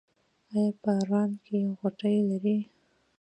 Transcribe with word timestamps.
ایا 0.53 0.65
په 0.81 0.91
ران 1.09 1.31
کې 1.45 1.57
غوټې 1.77 2.15
لرئ؟ 2.29 2.59